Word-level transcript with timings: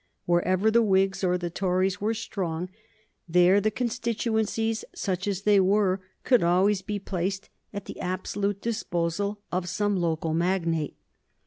Wherever 0.25 0.71
the 0.71 0.81
Whigs 0.81 1.23
or 1.23 1.37
the 1.37 1.51
Tories 1.51 2.01
were 2.01 2.15
strong, 2.15 2.71
there 3.29 3.61
the 3.61 3.69
constituencies, 3.69 4.83
such 4.95 5.27
as 5.27 5.43
they 5.43 5.59
were, 5.59 6.01
could 6.23 6.41
always 6.41 6.81
be 6.81 6.97
placed 6.97 7.49
at 7.71 7.85
the 7.85 7.99
absolute 7.99 8.63
disposal 8.63 9.41
of 9.51 9.69
some 9.69 9.95
local 9.95 10.33
magnate. 10.33 10.95